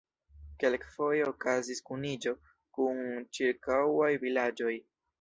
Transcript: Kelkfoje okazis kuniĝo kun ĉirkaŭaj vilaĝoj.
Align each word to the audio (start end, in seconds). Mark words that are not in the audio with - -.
Kelkfoje 0.63 1.25
okazis 1.33 1.83
kuniĝo 1.91 2.35
kun 2.79 3.05
ĉirkaŭaj 3.39 4.13
vilaĝoj. 4.29 4.77